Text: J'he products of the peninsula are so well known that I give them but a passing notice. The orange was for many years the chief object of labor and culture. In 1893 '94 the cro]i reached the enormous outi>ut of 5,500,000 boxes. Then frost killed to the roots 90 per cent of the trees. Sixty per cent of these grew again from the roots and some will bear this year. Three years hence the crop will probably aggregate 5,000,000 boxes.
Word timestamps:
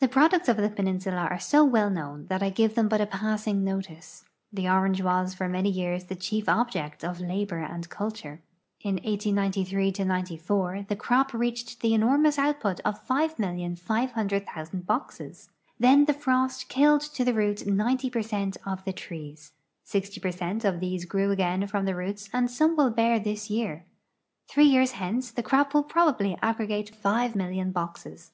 J'he 0.00 0.10
products 0.10 0.48
of 0.48 0.56
the 0.56 0.70
peninsula 0.70 1.26
are 1.30 1.38
so 1.38 1.62
well 1.62 1.90
known 1.90 2.28
that 2.28 2.42
I 2.42 2.48
give 2.48 2.76
them 2.76 2.88
but 2.88 3.02
a 3.02 3.04
passing 3.06 3.62
notice. 3.62 4.24
The 4.50 4.66
orange 4.70 5.02
was 5.02 5.34
for 5.34 5.50
many 5.50 5.68
years 5.68 6.04
the 6.04 6.16
chief 6.16 6.48
object 6.48 7.04
of 7.04 7.20
labor 7.20 7.58
and 7.58 7.86
culture. 7.90 8.40
In 8.80 8.94
1893 9.04 9.92
'94 10.02 10.86
the 10.88 10.96
cro]i 10.96 11.30
reached 11.36 11.82
the 11.82 11.92
enormous 11.92 12.38
outi>ut 12.38 12.80
of 12.86 13.06
5,500,000 13.06 14.86
boxes. 14.86 15.50
Then 15.78 16.06
frost 16.06 16.70
killed 16.70 17.02
to 17.12 17.22
the 17.22 17.34
roots 17.34 17.66
90 17.66 18.08
per 18.08 18.22
cent 18.22 18.56
of 18.64 18.82
the 18.86 18.94
trees. 18.94 19.52
Sixty 19.84 20.18
per 20.20 20.32
cent 20.32 20.64
of 20.64 20.80
these 20.80 21.04
grew 21.04 21.30
again 21.30 21.66
from 21.66 21.84
the 21.84 21.94
roots 21.94 22.30
and 22.32 22.50
some 22.50 22.76
will 22.78 22.88
bear 22.88 23.18
this 23.20 23.50
year. 23.50 23.84
Three 24.48 24.64
years 24.64 24.92
hence 24.92 25.30
the 25.30 25.42
crop 25.42 25.74
will 25.74 25.82
probably 25.84 26.38
aggregate 26.40 26.96
5,000,000 27.04 27.74
boxes. 27.74 28.24